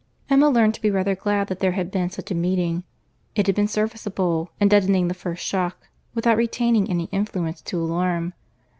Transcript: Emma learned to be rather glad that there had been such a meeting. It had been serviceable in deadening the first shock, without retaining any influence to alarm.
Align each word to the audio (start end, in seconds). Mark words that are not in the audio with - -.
Emma 0.31 0.49
learned 0.49 0.73
to 0.73 0.81
be 0.81 0.89
rather 0.89 1.13
glad 1.13 1.45
that 1.47 1.59
there 1.59 1.73
had 1.73 1.91
been 1.91 2.09
such 2.09 2.31
a 2.31 2.33
meeting. 2.33 2.83
It 3.35 3.45
had 3.45 3.55
been 3.55 3.67
serviceable 3.67 4.49
in 4.59 4.67
deadening 4.67 5.07
the 5.09 5.13
first 5.13 5.45
shock, 5.45 5.77
without 6.15 6.37
retaining 6.37 6.89
any 6.89 7.03
influence 7.11 7.61
to 7.61 7.77
alarm. 7.79 8.33